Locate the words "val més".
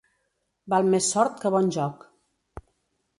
0.73-1.09